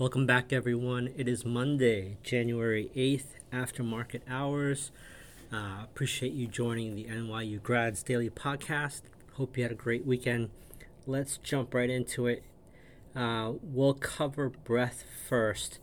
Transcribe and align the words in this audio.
Welcome 0.00 0.24
back, 0.24 0.50
everyone. 0.50 1.10
It 1.14 1.28
is 1.28 1.44
Monday, 1.44 2.16
January 2.22 2.90
8th, 2.96 3.34
after 3.52 3.82
market 3.82 4.22
hours. 4.26 4.92
Uh, 5.52 5.80
appreciate 5.84 6.32
you 6.32 6.46
joining 6.46 6.94
the 6.94 7.04
NYU 7.04 7.62
Grads 7.62 8.02
Daily 8.02 8.30
Podcast. 8.30 9.02
Hope 9.34 9.58
you 9.58 9.62
had 9.62 9.72
a 9.72 9.74
great 9.74 10.06
weekend. 10.06 10.48
Let's 11.06 11.36
jump 11.36 11.74
right 11.74 11.90
into 11.90 12.26
it. 12.26 12.42
Uh, 13.14 13.52
we'll 13.62 13.92
cover 13.92 14.48
breadth 14.48 15.04
first. 15.28 15.80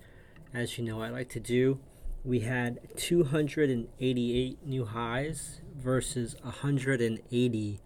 As 0.52 0.80
you 0.80 0.84
know, 0.84 1.00
I 1.00 1.10
like 1.10 1.30
to 1.30 1.40
do. 1.40 1.78
We 2.26 2.40
had 2.40 2.80
288 2.96 4.66
new 4.66 4.86
highs 4.86 5.62
versus 5.78 6.36
180 6.42 7.80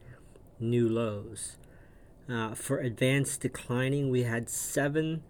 new 0.62 0.88
lows. 0.88 1.58
Uh, 2.30 2.56
for 2.56 2.78
advanced 2.78 3.42
declining, 3.42 4.10
we 4.10 4.24
had 4.24 4.50
seven 4.50 5.24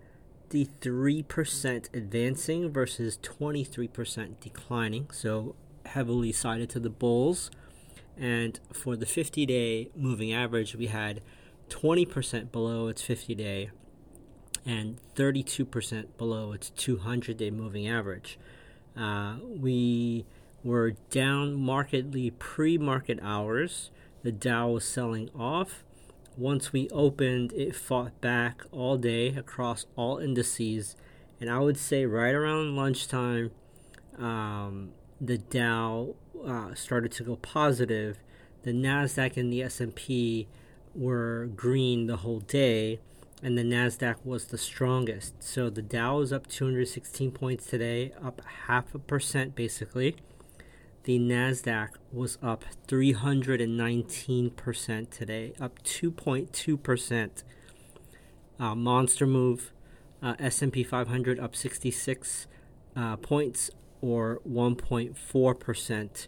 53% 0.52 1.94
advancing 1.94 2.70
versus 2.70 3.18
23% 3.24 4.40
declining, 4.42 5.10
so 5.12 5.56
heavily 5.86 6.32
sided 6.32 6.70
to 6.72 6.80
the 6.80 6.90
bulls. 6.90 7.50
And 8.18 8.60
for 8.74 8.98
the 8.98 9.06
50 9.06 9.46
day 9.46 9.90
moving 9.96 10.34
average, 10.34 10.76
we 10.76 10.88
had 10.88 11.22
20% 11.70 12.52
below 12.52 12.88
its 12.88 13.02
50 13.02 13.34
day 13.36 13.72
and 14.66 14.98
32% 15.16 16.06
below 16.18 16.52
its 16.52 16.70
200 16.72 17.38
day 17.38 17.50
moving 17.50 17.88
average. 17.88 18.38
Uh, 18.96 19.38
we 19.48 20.26
were 20.64 20.92
down 21.10 21.56
markedly 21.56 22.32
pre 22.32 22.78
market 22.78 23.20
hours. 23.22 23.90
The 24.24 24.34
Dow 24.34 24.70
was 24.70 24.86
selling 24.86 25.30
off 25.34 25.84
once 26.38 26.72
we 26.72 26.90
opened, 26.90 27.54
it 27.54 27.76
fought 27.76 28.20
back 28.22 28.64
all 28.72 28.98
day 28.98 29.30
across 29.30 29.86
all 29.96 30.18
indices, 30.18 30.96
and 31.40 31.50
I 31.50 31.60
would 31.60 31.78
say 31.78 32.06
right 32.06 32.34
around 32.34 32.76
lunchtime, 32.76 33.52
um, 34.18 34.92
the 35.20 35.38
Dow 35.38 36.16
uh, 36.46 36.74
started 36.74 37.12
to 37.14 37.24
go 37.24 37.36
positive. 37.36 38.18
The 38.64 38.72
Nasdaq 38.72 39.38
and 39.38 39.52
the 39.52 39.64
S 39.64 39.80
and 39.80 39.96
P 39.96 40.48
were 40.94 41.50
green 41.56 42.08
the 42.08 42.18
whole 42.18 42.40
day, 42.42 43.00
and 43.42 43.58
the 43.58 43.64
Nasdaq 43.64 44.18
was 44.24 44.46
the 44.46 44.58
strongest. 44.58 45.42
So 45.44 45.70
the 45.70 45.82
Dow 45.82 46.20
is 46.20 46.32
up 46.32 46.48
216 46.48 47.32
points 47.32 47.66
today, 47.66 48.14
up 48.24 48.42
half 48.68 48.94
a 48.94 49.00
percent 49.00 49.56
basically 49.56 50.16
the 51.04 51.20
NASDAQ 51.20 51.90
was 52.12 52.38
up 52.44 52.64
319% 52.88 55.10
today, 55.10 55.54
up 55.60 55.82
2.2%. 55.84 57.44
Uh, 58.60 58.76
monster 58.76 59.26
move. 59.26 59.72
Uh, 60.24 60.36
S&P 60.38 60.84
500 60.84 61.40
up 61.40 61.56
66 61.56 62.46
uh, 62.96 63.16
points 63.18 63.72
or 64.02 64.40
1.4%. 64.48 66.28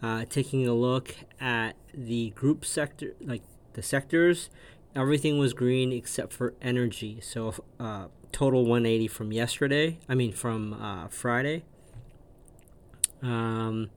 Uh, 0.00 0.24
taking 0.28 0.66
a 0.66 0.74
look 0.74 1.14
at 1.40 1.76
the 1.94 2.30
group 2.30 2.64
sector, 2.64 3.14
like 3.20 3.42
the 3.74 3.82
sectors, 3.82 4.50
everything 4.94 5.38
was 5.38 5.52
green 5.52 5.92
except 5.92 6.32
for 6.32 6.54
energy. 6.60 7.20
So 7.20 7.54
uh, 7.78 8.06
total 8.32 8.62
180 8.62 9.06
from 9.08 9.32
yesterday. 9.32 9.98
I 10.08 10.16
mean 10.16 10.32
from 10.32 10.74
uh, 10.74 11.06
Friday. 11.08 11.62
Um, 13.22 13.90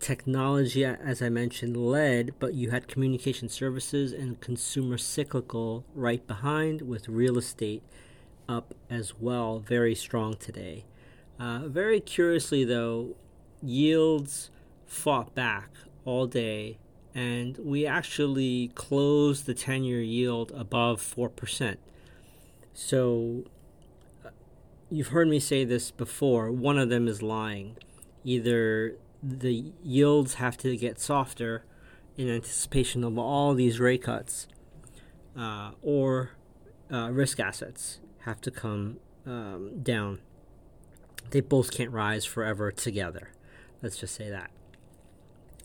technology, 0.00 0.84
as 0.84 1.22
I 1.22 1.28
mentioned, 1.28 1.76
led, 1.76 2.34
but 2.38 2.54
you 2.54 2.70
had 2.70 2.88
communication 2.88 3.48
services 3.48 4.12
and 4.12 4.40
consumer 4.40 4.98
cyclical 4.98 5.84
right 5.94 6.26
behind, 6.26 6.82
with 6.82 7.08
real 7.08 7.38
estate 7.38 7.82
up 8.48 8.74
as 8.90 9.14
well, 9.18 9.58
very 9.58 9.94
strong 9.94 10.36
today. 10.36 10.84
Uh, 11.38 11.66
very 11.66 12.00
curiously, 12.00 12.64
though, 12.64 13.16
yields 13.62 14.50
fought 14.86 15.34
back 15.34 15.70
all 16.04 16.26
day, 16.26 16.78
and 17.14 17.58
we 17.58 17.86
actually 17.86 18.68
closed 18.74 19.46
the 19.46 19.54
10 19.54 19.84
year 19.84 20.02
yield 20.02 20.52
above 20.54 21.00
4%. 21.00 21.76
So, 22.72 23.44
uh, 24.24 24.30
you've 24.90 25.08
heard 25.08 25.28
me 25.28 25.40
say 25.40 25.64
this 25.64 25.90
before 25.90 26.50
one 26.50 26.78
of 26.78 26.88
them 26.88 27.08
is 27.08 27.22
lying. 27.22 27.76
Either 28.24 28.96
the 29.26 29.72
yields 29.82 30.34
have 30.34 30.56
to 30.58 30.76
get 30.76 31.00
softer 31.00 31.64
in 32.16 32.28
anticipation 32.28 33.02
of 33.02 33.18
all 33.18 33.54
these 33.54 33.80
rate 33.80 34.02
cuts, 34.02 34.46
uh, 35.36 35.72
or 35.82 36.30
uh, 36.92 37.10
risk 37.10 37.40
assets 37.40 38.00
have 38.20 38.40
to 38.42 38.50
come 38.50 38.98
um, 39.26 39.80
down. 39.82 40.20
They 41.30 41.40
both 41.40 41.72
can't 41.72 41.90
rise 41.90 42.24
forever 42.24 42.70
together. 42.70 43.30
Let's 43.82 43.96
just 43.96 44.14
say 44.14 44.30
that. 44.30 44.50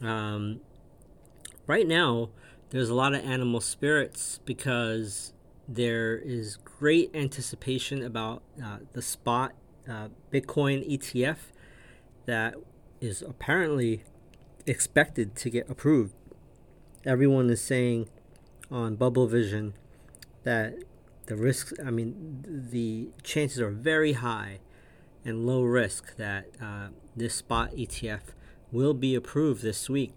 Um, 0.05 0.61
right 1.67 1.87
now, 1.87 2.29
there's 2.69 2.89
a 2.89 2.95
lot 2.95 3.13
of 3.13 3.23
animal 3.23 3.61
spirits 3.61 4.39
because 4.45 5.33
there 5.67 6.17
is 6.17 6.57
great 6.57 7.11
anticipation 7.13 8.03
about 8.03 8.41
uh, 8.63 8.77
the 8.93 9.01
spot 9.01 9.53
uh, 9.87 10.07
Bitcoin 10.31 10.89
ETF 10.89 11.37
that 12.25 12.55
is 13.01 13.21
apparently 13.21 14.03
expected 14.65 15.35
to 15.35 15.49
get 15.49 15.69
approved. 15.69 16.13
Everyone 17.05 17.49
is 17.49 17.61
saying 17.61 18.09
on 18.69 18.95
Bubble 18.95 19.27
Vision 19.27 19.73
that 20.43 20.75
the 21.27 21.35
risks, 21.35 21.73
I 21.85 21.91
mean, 21.91 22.67
the 22.71 23.09
chances 23.23 23.59
are 23.59 23.71
very 23.71 24.13
high 24.13 24.59
and 25.23 25.45
low 25.45 25.61
risk 25.63 26.15
that 26.17 26.47
uh, 26.61 26.89
this 27.15 27.35
spot 27.35 27.71
ETF 27.75 28.21
will 28.71 28.93
be 28.93 29.15
approved 29.15 29.61
this 29.61 29.89
week. 29.89 30.13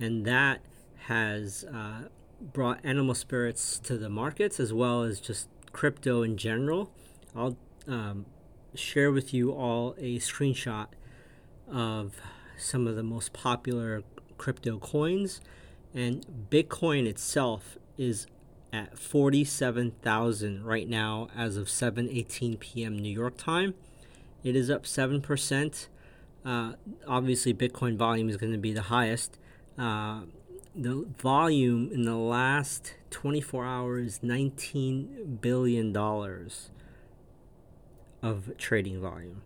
And 0.00 0.24
that 0.24 0.60
has 1.06 1.64
uh, 1.64 2.08
brought 2.40 2.80
animal 2.84 3.14
spirits 3.14 3.78
to 3.80 3.96
the 3.96 4.08
markets 4.08 4.60
as 4.60 4.72
well 4.72 5.02
as 5.02 5.20
just 5.20 5.48
crypto 5.72 6.22
in 6.22 6.36
general. 6.36 6.90
I'll 7.34 7.56
um, 7.86 8.26
share 8.74 9.10
with 9.10 9.32
you 9.32 9.52
all 9.52 9.94
a 9.98 10.18
screenshot 10.18 10.88
of 11.70 12.20
some 12.56 12.86
of 12.86 12.96
the 12.96 13.02
most 13.02 13.32
popular 13.32 14.02
crypto 14.36 14.78
coins, 14.78 15.40
and 15.94 16.24
Bitcoin 16.50 17.06
itself 17.06 17.78
is 17.96 18.26
at 18.72 18.98
47,000 18.98 20.64
right 20.64 20.88
now 20.88 21.28
as 21.36 21.56
of 21.56 21.68
7:18 21.68 22.58
p.m. 22.60 22.98
New 22.98 23.12
York 23.12 23.36
time. 23.36 23.74
It 24.44 24.54
is 24.54 24.70
up 24.70 24.84
7%. 24.84 25.88
Uh, 26.44 26.72
obviously, 27.06 27.52
Bitcoin 27.52 27.96
volume 27.96 28.28
is 28.28 28.36
going 28.36 28.52
to 28.52 28.58
be 28.58 28.72
the 28.72 28.82
highest. 28.82 29.38
Uh, 29.76 30.22
the 30.74 31.06
volume 31.18 31.90
in 31.92 32.02
the 32.02 32.16
last 32.16 32.94
24 33.10 33.64
hours, 33.64 34.20
19 34.22 35.38
billion 35.40 35.92
dollars 35.92 36.70
of 38.22 38.56
trading 38.58 39.00
volume. 39.00 39.42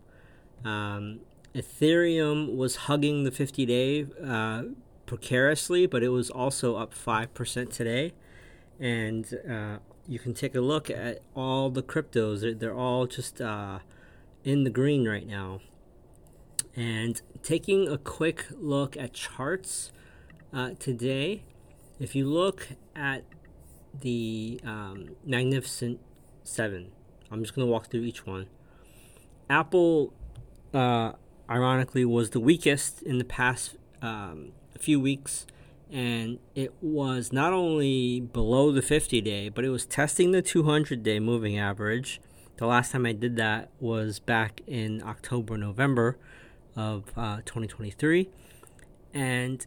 Um, 0.65 1.21
Ethereum 1.54 2.56
was 2.56 2.76
hugging 2.76 3.24
the 3.24 3.30
50 3.30 3.66
day 3.66 4.06
uh, 4.24 4.62
precariously, 5.06 5.86
but 5.86 6.02
it 6.02 6.08
was 6.08 6.30
also 6.30 6.76
up 6.76 6.94
5% 6.94 7.72
today. 7.72 8.12
And 8.80 9.38
uh, 9.48 9.76
you 10.06 10.18
can 10.18 10.34
take 10.34 10.54
a 10.54 10.60
look 10.60 10.91
at 10.91 11.20
all 11.34 11.70
the 11.70 11.82
cryptos, 11.82 12.41
they're, 12.41 12.54
they're 12.54 12.74
all 12.74 13.06
just 13.06 13.41
uh, 13.41 13.80
in 14.44 14.64
the 14.64 14.70
green 14.70 15.06
right 15.06 15.26
now. 15.26 15.60
And 16.74 17.20
taking 17.42 17.86
a 17.86 17.98
quick 17.98 18.46
look 18.56 18.96
at 18.96 19.12
charts 19.12 19.92
uh, 20.52 20.70
today, 20.78 21.44
if 22.00 22.16
you 22.16 22.26
look 22.26 22.68
at 22.96 23.24
the 24.00 24.58
um, 24.64 25.10
Magnificent 25.24 26.00
Seven, 26.44 26.91
I'm 27.30 27.42
just 27.42 27.54
going 27.54 27.66
to 27.66 27.70
walk 27.70 27.91
through 27.91 28.02
each 28.02 28.26
one. 28.26 28.47
Apple 29.50 30.15
uh, 30.72 31.12
ironically, 31.48 32.04
was 32.04 32.30
the 32.30 32.41
weakest 32.41 33.03
in 33.03 33.18
the 33.18 33.24
past 33.24 33.77
um, 34.00 34.53
few 34.83 35.00
weeks. 35.00 35.47
And 35.91 36.39
it 36.54 36.72
was 36.80 37.33
not 37.33 37.53
only 37.53 38.21
below 38.21 38.72
the 38.72 38.83
50 38.83 39.21
day, 39.21 39.48
but 39.48 39.65
it 39.65 39.68
was 39.68 39.84
testing 39.86 40.33
the 40.33 40.42
200 40.42 41.03
day 41.03 41.21
moving 41.21 41.59
average. 41.59 42.21
The 42.56 42.66
last 42.66 42.92
time 42.92 43.06
I 43.06 43.12
did 43.12 43.36
that 43.36 43.71
was 43.80 44.18
back 44.18 44.62
in 44.66 45.03
October, 45.03 45.56
November 45.56 46.16
of 46.74 47.12
uh, 47.16 47.36
2023. 47.44 48.30
And 49.12 49.66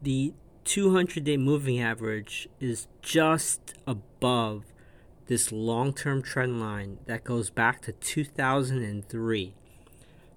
the 0.00 0.32
200 0.64 1.24
day 1.24 1.36
moving 1.36 1.80
average 1.80 2.48
is 2.58 2.88
just 3.02 3.74
above 3.86 4.64
this 5.26 5.52
long 5.52 5.92
term 5.92 6.22
trend 6.22 6.60
line 6.60 6.98
that 7.06 7.24
goes 7.24 7.50
back 7.50 7.82
to 7.82 7.92
2003. 7.92 9.54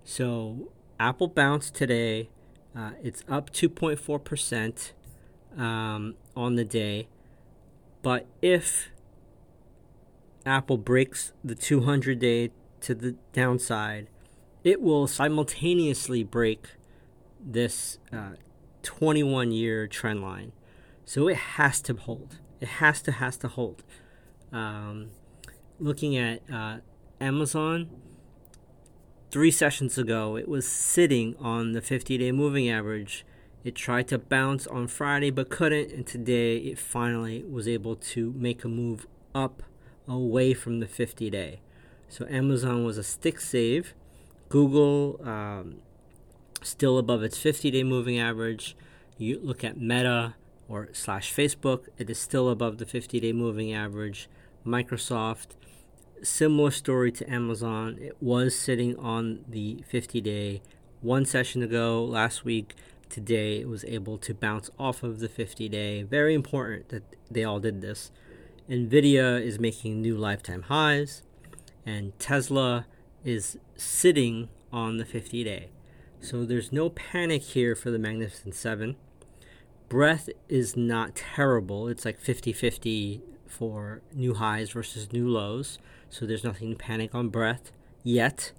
So 0.03 0.71
Apple 0.99 1.27
bounced 1.27 1.75
today. 1.75 2.29
Uh, 2.75 2.91
it's 3.01 3.23
up 3.29 3.51
2.4% 3.51 4.91
um, 5.57 6.15
on 6.35 6.55
the 6.55 6.65
day. 6.65 7.07
But 8.01 8.27
if 8.41 8.89
Apple 10.45 10.77
breaks 10.77 11.33
the 11.43 11.55
200 11.55 12.19
day 12.19 12.51
to 12.81 12.95
the 12.95 13.15
downside, 13.33 14.07
it 14.63 14.81
will 14.81 15.07
simultaneously 15.07 16.23
break 16.23 16.67
this 17.39 17.97
uh, 18.11 18.31
21 18.83 19.51
year 19.51 19.87
trend 19.87 20.21
line. 20.21 20.51
So 21.05 21.27
it 21.27 21.37
has 21.37 21.81
to 21.83 21.93
hold. 21.93 22.39
It 22.59 22.67
has 22.67 23.01
to, 23.03 23.13
has 23.13 23.37
to 23.37 23.47
hold. 23.47 23.83
Um, 24.51 25.11
looking 25.79 26.17
at 26.17 26.41
uh, 26.51 26.77
Amazon, 27.21 27.89
three 29.31 29.51
sessions 29.51 29.97
ago, 29.97 30.35
it 30.35 30.47
was 30.47 30.67
sitting 30.67 31.35
on 31.39 31.73
the 31.73 31.81
50 31.81 32.17
day 32.17 32.31
moving 32.31 32.69
average. 32.69 33.25
It 33.63 33.75
tried 33.75 34.07
to 34.07 34.17
bounce 34.17 34.65
on 34.67 34.87
Friday 34.87 35.29
but 35.29 35.49
couldn't, 35.49 35.91
and 35.91 36.07
today 36.07 36.57
it 36.57 36.79
finally 36.79 37.43
was 37.43 37.67
able 37.67 37.95
to 37.95 38.33
make 38.35 38.63
a 38.63 38.67
move 38.67 39.05
up 39.35 39.63
away 40.07 40.53
from 40.53 40.79
the 40.79 40.87
50 40.87 41.29
day. 41.29 41.61
So 42.07 42.25
Amazon 42.27 42.83
was 42.83 42.97
a 42.97 43.03
stick 43.03 43.39
save. 43.39 43.93
Google 44.49 45.19
um, 45.23 45.81
still 46.63 46.97
above 46.97 47.21
its 47.21 47.37
50 47.37 47.69
day 47.71 47.83
moving 47.83 48.19
average. 48.19 48.75
You 49.17 49.39
look 49.43 49.63
at 49.63 49.79
Meta 49.79 50.35
or 50.67 50.89
slash 50.93 51.33
Facebook, 51.33 51.87
it 51.97 52.09
is 52.09 52.17
still 52.17 52.49
above 52.49 52.77
the 52.77 52.85
50 52.85 53.19
day 53.19 53.33
moving 53.33 53.73
average. 53.73 54.27
Microsoft, 54.65 55.49
similar 56.23 56.71
story 56.71 57.11
to 57.13 57.29
Amazon. 57.31 57.97
It 57.99 58.17
was 58.21 58.57
sitting 58.57 58.97
on 58.97 59.45
the 59.47 59.83
50 59.87 60.21
day 60.21 60.61
one 61.01 61.25
session 61.25 61.63
ago 61.63 62.03
last 62.03 62.45
week. 62.45 62.75
Today 63.09 63.59
it 63.59 63.67
was 63.67 63.83
able 63.85 64.17
to 64.19 64.33
bounce 64.33 64.69
off 64.77 65.03
of 65.03 65.19
the 65.19 65.29
50 65.29 65.69
day. 65.69 66.03
Very 66.03 66.33
important 66.33 66.89
that 66.89 67.03
they 67.31 67.43
all 67.43 67.59
did 67.59 67.81
this. 67.81 68.11
Nvidia 68.69 69.41
is 69.41 69.59
making 69.59 70.01
new 70.01 70.15
lifetime 70.15 70.63
highs, 70.63 71.23
and 71.85 72.17
Tesla 72.19 72.85
is 73.25 73.57
sitting 73.75 74.49
on 74.71 74.97
the 74.97 75.05
50 75.05 75.43
day. 75.43 75.69
So 76.21 76.45
there's 76.45 76.71
no 76.71 76.89
panic 76.89 77.41
here 77.41 77.75
for 77.75 77.89
the 77.89 77.97
Magnificent 77.97 78.53
Seven. 78.53 78.95
Breadth 79.87 80.29
is 80.47 80.77
not 80.77 81.15
terrible. 81.15 81.87
It's 81.87 82.05
like 82.05 82.19
50 82.19 82.53
50 82.53 83.21
for 83.49 84.01
new 84.13 84.35
highs 84.35 84.71
versus 84.71 85.11
new 85.11 85.27
lows. 85.27 85.79
So 86.09 86.25
there's 86.25 86.43
nothing 86.43 86.69
to 86.69 86.75
panic 86.75 87.13
on 87.13 87.29
breadth 87.29 87.71
yet. 88.03 88.51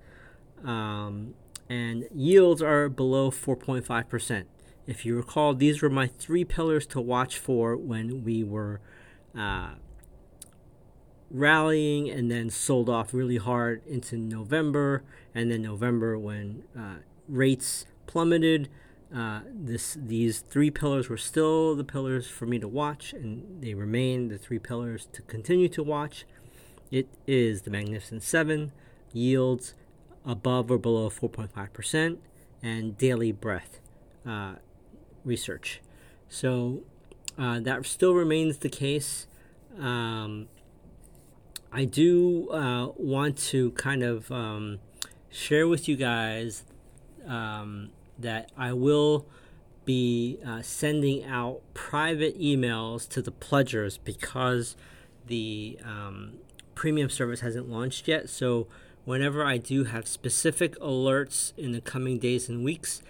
Um, 0.64 1.34
and 1.68 2.06
yields 2.14 2.60
are 2.60 2.88
below 2.88 3.30
4.5%. 3.30 4.44
If 4.86 5.06
you 5.06 5.16
recall, 5.16 5.54
these 5.54 5.82
were 5.82 5.90
my 5.90 6.08
three 6.08 6.44
pillars 6.44 6.86
to 6.88 7.00
watch 7.00 7.38
for 7.38 7.76
when 7.76 8.24
we 8.24 8.42
were 8.42 8.80
uh, 9.38 9.74
rallying 11.30 12.10
and 12.10 12.30
then 12.30 12.50
sold 12.50 12.88
off 12.88 13.14
really 13.14 13.36
hard 13.36 13.86
into 13.86 14.16
November. 14.16 15.04
And 15.34 15.50
then 15.50 15.62
November, 15.62 16.18
when 16.18 16.64
uh, 16.76 16.96
rates 17.28 17.86
plummeted, 18.06 18.68
uh, 19.14 19.40
this 19.52 19.96
these 20.00 20.40
three 20.40 20.70
pillars 20.70 21.08
were 21.08 21.16
still 21.16 21.74
the 21.74 21.84
pillars 21.84 22.28
for 22.28 22.46
me 22.46 22.58
to 22.58 22.68
watch, 22.68 23.12
and 23.12 23.62
they 23.62 23.74
remain 23.74 24.28
the 24.28 24.38
three 24.38 24.58
pillars 24.58 25.08
to 25.12 25.22
continue 25.22 25.68
to 25.68 25.82
watch. 25.82 26.24
It 26.90 27.08
is 27.26 27.62
the 27.62 27.70
Magnificent 27.70 28.22
Seven, 28.22 28.72
yields 29.12 29.74
above 30.24 30.70
or 30.70 30.78
below 30.78 31.08
4.5%, 31.08 32.18
and 32.62 32.96
daily 32.98 33.32
breadth 33.32 33.80
uh, 34.26 34.56
research. 35.24 35.80
So 36.28 36.82
uh, 37.38 37.60
that 37.60 37.84
still 37.86 38.14
remains 38.14 38.58
the 38.58 38.68
case. 38.68 39.26
Um, 39.78 40.48
I 41.72 41.84
do 41.84 42.50
uh, 42.50 42.88
want 42.96 43.38
to 43.48 43.70
kind 43.72 44.02
of 44.02 44.30
um, 44.30 44.78
share 45.30 45.66
with 45.68 45.88
you 45.88 45.96
guys 45.96 46.64
um, 47.26 47.90
that 48.20 48.50
I 48.56 48.72
will 48.72 49.26
be 49.84 50.38
uh, 50.46 50.62
sending 50.62 51.24
out 51.24 51.62
private 51.74 52.40
emails 52.40 53.08
to 53.08 53.22
the 53.22 53.30
pledgers 53.30 53.98
because 53.98 54.76
the 55.26 55.78
um, 55.84 56.34
premium 56.74 57.10
service 57.10 57.40
hasn't 57.40 57.68
launched 57.68 58.06
yet. 58.06 58.28
So, 58.28 58.66
whenever 59.04 59.44
I 59.44 59.56
do 59.56 59.84
have 59.84 60.06
specific 60.06 60.78
alerts 60.78 61.52
in 61.56 61.72
the 61.72 61.80
coming 61.80 62.18
days 62.18 62.48
and 62.48 62.62
weeks, 62.62 63.02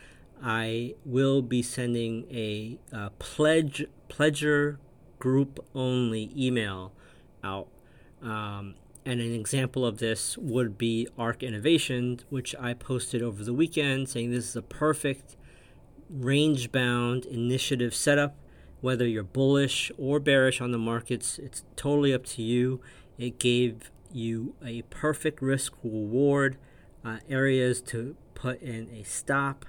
I 0.43 0.95
will 1.05 1.43
be 1.43 1.63
sending 1.63 2.27
a 2.31 2.79
uh, 2.93 3.11
pledge 3.19 3.87
pledger 4.09 4.79
group 5.19 5.65
only 5.75 6.33
email 6.37 6.93
out. 7.45 7.69
Um, 8.23 8.75
and 9.05 9.21
an 9.21 9.35
example 9.35 9.87
of 9.87 9.99
this 9.99 10.37
would 10.37 10.77
be 10.77 11.09
ARK 11.17 11.43
Innovation, 11.43 12.21
which 12.29 12.55
I 12.61 12.75
posted 12.75 13.23
over 13.23 13.43
the 13.43 13.55
weekend 13.55 14.09
saying 14.09 14.31
this 14.31 14.49
is 14.49 14.57
a 14.57 14.63
perfect 14.63 15.37
range 16.11 16.71
bound 16.71 17.25
initiative 17.25 17.95
setup. 17.95 18.37
Whether 18.81 19.07
you're 19.07 19.23
bullish 19.23 19.91
or 19.99 20.21
bearish 20.21 20.61
on 20.61 20.71
the 20.71 20.79
markets, 20.79 21.39
it's 21.39 21.65
totally 21.77 22.13
up 22.13 22.25
to 22.27 22.43
you. 22.43 22.81
It 23.19 23.39
gave 23.39 23.91
you 24.13 24.55
a 24.65 24.83
perfect 24.83 25.41
risk 25.43 25.75
reward 25.83 26.57
uh, 27.05 27.19
areas 27.29 27.81
to 27.83 28.17
put 28.35 28.61
in 28.61 28.89
a 28.91 29.03
stop. 29.03 29.67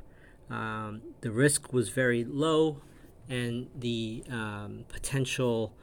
Um, 0.50 1.02
the 1.22 1.32
risk 1.32 1.72
was 1.72 1.90
very 1.90 2.24
low, 2.24 2.82
and 3.30 3.68
the 3.78 4.24
um, 4.30 4.86
potential 4.90 5.74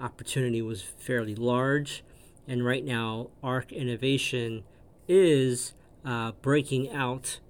opportunity 0.00 0.62
was 0.62 0.82
fairly 0.82 1.34
large. 1.34 2.02
And 2.48 2.64
right 2.64 2.84
now, 2.84 3.28
ARK 3.42 3.72
Innovation 3.72 4.64
is 5.06 5.74
uh, 6.04 6.32
breaking 6.40 6.90
out 6.90 7.40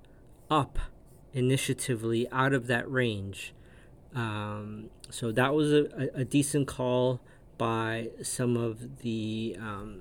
up 0.51 0.79
initiatively 1.33 2.29
out 2.33 2.53
of 2.53 2.67
that 2.67 2.91
range. 2.91 3.55
Um, 4.15 4.91
so 5.11 5.31
that 5.33 5.55
was 5.55 5.73
a, 5.73 6.11
a, 6.15 6.25
decent 6.25 6.67
call 6.67 7.21
by 7.59 8.09
some 8.23 8.57
of 8.57 9.01
the 9.01 9.57
um, 9.61 10.01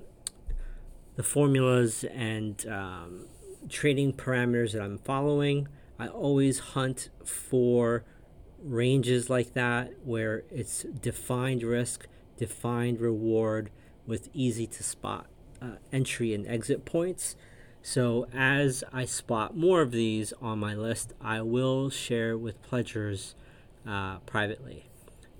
the 1.15 1.23
formulas 1.23 2.05
and 2.05 2.65
um, 2.67 3.27
trading 3.69 4.13
parameters 4.13 4.71
that 4.71 4.81
I'm 4.81 4.97
following. 4.97 5.67
I 5.99 6.07
always 6.07 6.59
hunt 6.59 7.09
for 7.25 8.05
ranges 8.63 9.29
like 9.29 9.53
that 9.53 9.93
where 10.03 10.43
it's 10.49 10.83
defined 10.83 11.63
risk, 11.63 12.07
defined 12.37 12.99
reward, 13.01 13.71
with 14.07 14.29
easy 14.33 14.65
to 14.65 14.83
spot 14.83 15.27
uh, 15.61 15.75
entry 15.91 16.33
and 16.33 16.47
exit 16.47 16.85
points. 16.85 17.35
So, 17.83 18.27
as 18.33 18.83
I 18.91 19.05
spot 19.05 19.55
more 19.55 19.81
of 19.81 19.91
these 19.91 20.33
on 20.41 20.59
my 20.59 20.73
list, 20.73 21.13
I 21.21 21.41
will 21.41 21.89
share 21.89 22.37
with 22.37 22.61
pledgers 22.63 23.35
uh, 23.87 24.17
privately. 24.19 24.89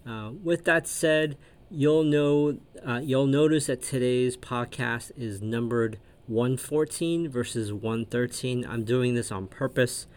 Uh, 0.08 0.32
with 0.44 0.64
that 0.66 0.88
said, 0.88 1.38
you'll 1.70 2.04
know 2.04 2.60
uh, 2.86 3.02
you'll 3.04 3.28
notice 3.28 3.66
that 3.66 3.82
today's 3.82 4.38
podcast 4.38 5.12
is 5.18 5.42
numbered 5.42 6.00
114 6.28 7.30
versus 7.30 7.74
113. 7.74 8.66
I'm 8.66 8.84
doing 8.84 9.16
this 9.16 9.32
on 9.32 9.48
purpose. 9.48 10.08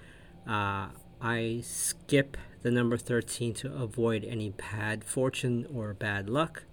Uh, 0.46 0.88
I 1.20 1.60
skip 1.62 2.36
the 2.62 2.70
number 2.70 2.96
13 2.96 3.54
to 3.54 3.72
avoid 3.75 4.25
any 4.25 4.50
bad 4.50 5.04
fortune 5.04 5.66
or 5.72 5.94
bad 5.94 6.28
luck. 6.28 6.64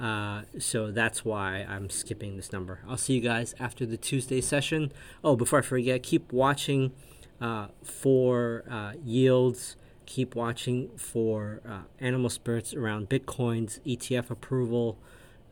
Uh, 0.00 0.42
so 0.58 0.90
that's 0.90 1.24
why 1.24 1.66
I'm 1.68 1.90
skipping 1.90 2.36
this 2.36 2.52
number. 2.52 2.80
I'll 2.88 2.96
see 2.96 3.14
you 3.14 3.20
guys 3.20 3.54
after 3.60 3.84
the 3.84 3.98
Tuesday 3.98 4.40
session. 4.40 4.92
Oh, 5.22 5.36
before 5.36 5.58
I 5.58 5.62
forget, 5.62 6.02
keep 6.02 6.32
watching 6.32 6.92
uh, 7.40 7.68
for 7.82 8.64
uh, 8.70 8.92
yields. 9.04 9.76
Keep 10.06 10.34
watching 10.34 10.90
for 10.96 11.60
uh, 11.68 11.82
animal 12.00 12.30
spirits 12.30 12.72
around 12.74 13.10
Bitcoin's 13.10 13.78
ETF 13.86 14.30
approval. 14.30 14.98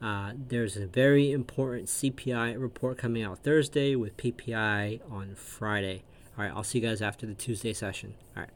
Uh, 0.01 0.33
there's 0.49 0.77
a 0.77 0.87
very 0.87 1.31
important 1.31 1.87
CPI 1.87 2.59
report 2.59 2.99
coming 2.99 3.23
out 3.23 3.39
Thursday 3.41 3.95
with 3.95 4.17
PPI 4.17 5.01
on 5.11 5.35
Friday. 5.35 6.03
All 6.37 6.45
right, 6.45 6.53
I'll 6.55 6.65
see 6.65 6.79
you 6.79 6.89
guys 6.89 7.03
after 7.03 7.27
the 7.27 7.35
Tuesday 7.35 7.73
session. 7.73 8.15
All 8.37 8.43
right. 8.43 8.51